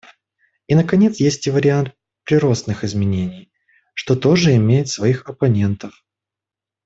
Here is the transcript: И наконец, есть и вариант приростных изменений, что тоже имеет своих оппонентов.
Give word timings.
И 0.65 0.73
наконец, 0.73 1.19
есть 1.19 1.45
и 1.45 1.51
вариант 1.51 1.93
приростных 2.23 2.83
изменений, 2.83 3.51
что 3.93 4.15
тоже 4.15 4.55
имеет 4.55 4.87
своих 4.89 5.29
оппонентов. 5.29 6.03